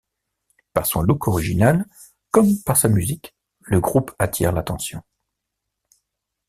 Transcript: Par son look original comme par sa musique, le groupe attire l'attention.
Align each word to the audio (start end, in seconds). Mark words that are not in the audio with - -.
Par 0.73 0.87
son 0.87 1.03
look 1.03 1.27
original 1.27 1.85
comme 2.31 2.47
par 2.63 2.75
sa 2.75 2.87
musique, 2.89 3.35
le 3.59 3.79
groupe 3.79 4.15
attire 4.17 4.51
l'attention. 4.51 5.03